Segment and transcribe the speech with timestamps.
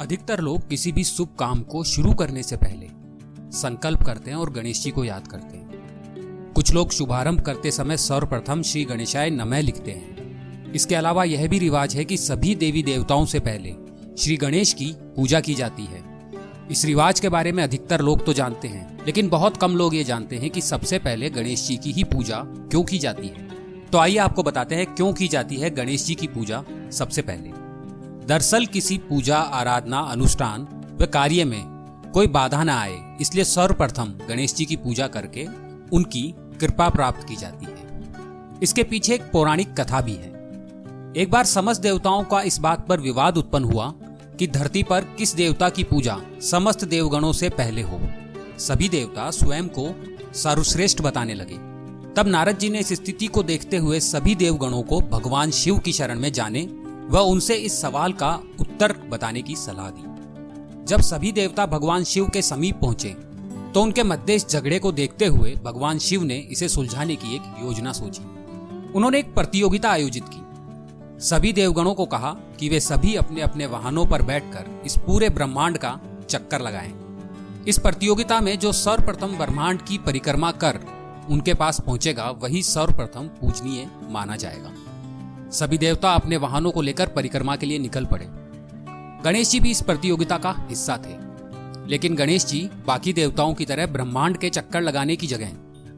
[0.00, 2.88] अधिकतर लोग किसी भी शुभ काम को शुरू करने से पहले
[3.52, 7.96] संकल्प करते हैं और गणेश जी को याद करते हैं। कुछ लोग शुभारंभ करते समय
[7.96, 12.82] सर्वप्रथम श्री गणेशाय नमः लिखते हैं। इसके अलावा यह भी रिवाज है कि सभी देवी
[12.82, 13.74] देवताओं से पहले
[14.18, 16.02] श्री गणेश की पूजा की जाती है।
[16.70, 20.04] इस रिवाज के बारे में अधिकतर लोग तो जानते हैं, लेकिन बहुत कम लोग ये
[20.04, 23.48] जानते हैं कि सबसे पहले गणेश जी की ही पूजा क्यों की जाती है।
[23.90, 27.50] तो आइए आपको बताते हैं क्यों की जाती है गणेश जी की पूजा सबसे पहले।
[28.26, 30.66] दरअसल किसी पूजा, आराधना, अनुष्ठान
[31.00, 31.62] व कार्य में
[32.14, 35.46] कोई बाधा न आए, इसलिए सर्वप्रथम गणेश जी की पूजा करके
[35.92, 40.30] उनकी कृपा प्राप्त की जाती है। इसके पीछे एक पौराणिक कथा भी है।
[41.16, 43.92] एक बार समस्त देवताओं का इस बात पर विवाद उत्पन्न हुआ
[44.38, 48.00] कि धरती पर किस देवता की पूजा समस्त देवगणों से पहले हो।
[48.58, 49.88] सभी देवता स्वयं को
[50.34, 51.54] सर्वश्रेष्ठ बताने लगे।
[52.14, 55.92] तब नारद जी ने इस स्थिति को देखते हुए सभी देवगणों को भगवान शिव की
[55.92, 56.62] शरण में जाने
[57.10, 62.28] व उनसे इस सवाल का उत्तर बताने की सलाह दी। जब सभी देवता भगवान शिव
[62.28, 63.08] के समीप पहुँचे
[63.74, 67.92] तो उनके मध्य झगड़े को देखते हुए भगवान शिव ने इसे सुलझाने की एक योजना
[67.92, 68.22] सोची।
[68.94, 70.40] उन्होंने एक प्रतियोगिता आयोजित की।
[71.20, 75.78] सभी देवगणों को कहा कि वे सभी अपने अपने वाहनों पर बैठकर इस पूरे ब्रह्मांड
[75.78, 75.98] का
[76.30, 76.92] चक्कर लगाएँ।
[77.68, 80.80] इस प्रतियोगिता में जो सर्वप्रथम ब्रह्मांड की परिक्रमा कर
[81.30, 84.72] उनके पास पहुंचेगा, वही सर्वप्रथम पूजनीय माना जाएगा।
[85.52, 88.26] सभी देवता अपने वाहनों को लेकर परिक्रमा के लिए निकल पड़े।
[89.24, 91.32] गणेश जी भी इस प्रतियोगिता का हिस्सा थे।
[91.90, 95.48] लेकिन गणेश जी बाकी देवताओं की तरह ब्रह्मांड के चक्कर लगाने की जगह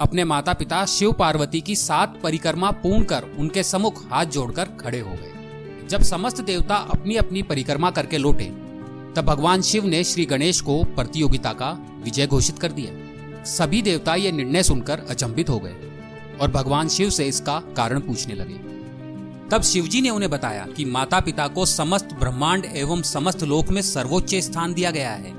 [0.00, 5.00] अपने माता पिता शिव पार्वती की सात परिक्रमा पूर्ण कर उनके सम्मुख हाथ जोड़कर खड़े
[5.00, 5.32] हो गए।
[5.88, 8.44] जब समस्त देवता अपनी अपनी परिक्रमा करके लौटे,
[9.16, 14.14] तब भगवान शिव ने श्री गणेश को प्रतियोगिता का विजय घोषित कर दिया। सभी देवता
[14.14, 15.76] ये निर्णय सुनकर अचंभित हो गए
[16.40, 18.79] और भगवान शिव से इसका कारण पूछने लगे।
[19.50, 23.82] तब शिवजी ने उन्हें बताया कि माता पिता को समस्त ब्रह्मांड एवं समस्त लोक में
[23.82, 25.32] सर्वोच्च स्थान दिया गया है,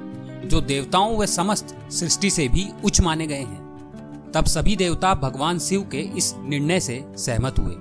[0.47, 5.59] जो देवताओं व समस्त सृष्टि से भी उच्च माने गए हैं। तब सभी देवता भगवान
[5.59, 7.73] शिव के इस निर्णय से सहमत हुए।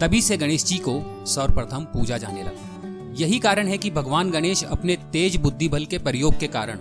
[0.00, 4.64] तभी से गणेश जी को सर्वप्रथम पूजा जाने लगा। यही कारण है कि भगवान गणेश
[4.64, 6.78] अपने तेज बुद्धि बल के प्रयोग के कारण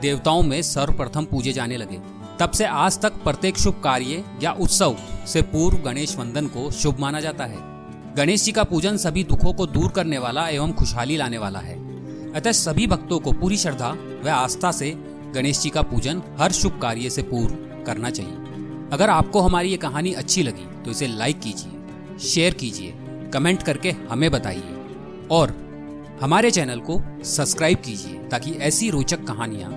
[0.00, 2.00] देवताओं में सर्वप्रथम पूजे जाने लगे।
[2.40, 4.96] तब से आज तक प्रत्येक शुभ कार्य या उत्सव
[5.26, 7.71] से पूर्व गणेश वंदन को शुभ माना जाता है।
[8.16, 11.74] गणेश जी का पूजन सभी दुखों को दूर करने वाला एवं खुशहाली लाने वाला है।
[12.32, 13.90] अतः सभी भक्तों को पूरी श्रद्धा
[14.24, 14.90] व आस्था से
[15.34, 17.54] गणेश जी का पूजन हर शुभ कार्य से पूर्व
[17.86, 22.94] करना चाहिए। अगर आपको हमारी ये कहानी अच्छी लगी तो इसे लाइक कीजिए शेयर कीजिए
[23.34, 25.54] कमेंट करके हमें बताइए और
[26.22, 29.70] हमारे चैनल को सब्सक्राइब कीजिए, ताकि ऐसी रोचक कहानियाँ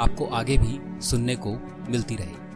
[0.00, 1.56] आपको आगे भी सुनने को
[1.90, 2.49] मिलती रहे।